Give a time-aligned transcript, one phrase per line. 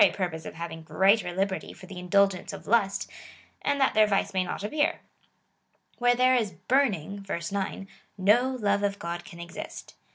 [0.15, 3.07] purpose of having greater liberty for the indulgence of lust,
[3.61, 5.01] and that their vice may not appear.
[5.99, 9.93] Where there is burning, (verse 9,) no love of God can exist.